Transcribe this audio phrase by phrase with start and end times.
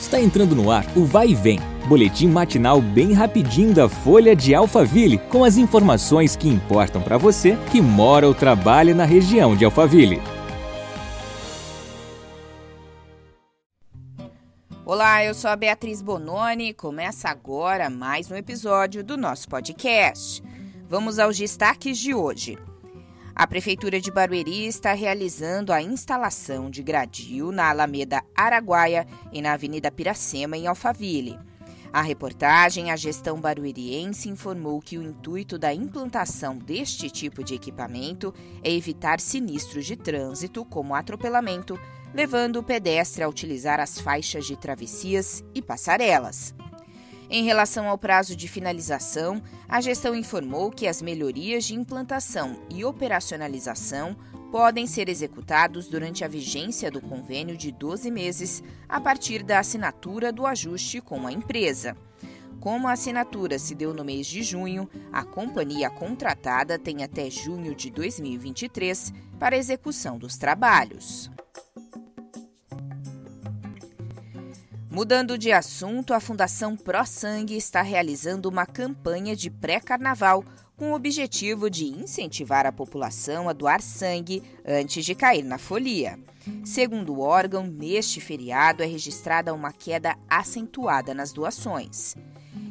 [0.00, 4.54] Está entrando no ar o Vai e Vem, boletim matinal bem rapidinho da Folha de
[4.54, 9.64] Alphaville, com as informações que importam para você que mora ou trabalha na região de
[9.64, 10.22] Alphaville.
[14.86, 20.42] Olá, eu sou a Beatriz Bononi começa agora mais um episódio do nosso podcast.
[20.88, 22.56] Vamos aos destaques de hoje.
[23.38, 29.52] A Prefeitura de Barueri está realizando a instalação de gradil na Alameda Araguaia e na
[29.52, 31.38] Avenida Piracema, em Alphaville.
[31.92, 38.34] A reportagem, a gestão barueriense informou que o intuito da implantação deste tipo de equipamento
[38.60, 41.78] é evitar sinistros de trânsito, como atropelamento,
[42.12, 46.52] levando o pedestre a utilizar as faixas de travessias e passarelas.
[47.30, 52.86] Em relação ao prazo de finalização, a gestão informou que as melhorias de implantação e
[52.86, 54.16] operacionalização
[54.50, 60.32] podem ser executados durante a vigência do convênio de 12 meses a partir da assinatura
[60.32, 61.94] do ajuste com a empresa.
[62.60, 67.74] Como a assinatura se deu no mês de junho, a companhia contratada tem até junho
[67.74, 71.30] de 2023 para execução dos trabalhos.
[74.90, 80.42] Mudando de assunto, a Fundação Pro Sangue está realizando uma campanha de pré-carnaval
[80.78, 86.18] com o objetivo de incentivar a população a doar sangue antes de cair na folia.
[86.64, 92.16] Segundo o órgão, neste feriado é registrada uma queda acentuada nas doações.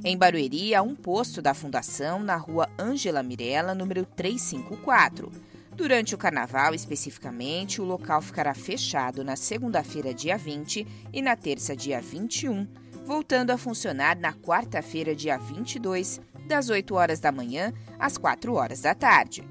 [0.04, 5.32] Em Barueri, há um posto da Fundação na rua Ângela Mirella, número 354.
[5.78, 11.76] Durante o carnaval, especificamente, o local ficará fechado na segunda-feira, dia 20, e na terça,
[11.76, 12.68] dia 21,
[13.06, 18.82] voltando a funcionar na quarta-feira, dia 22, das 8 horas da manhã às 4 horas
[18.82, 19.48] da tarde.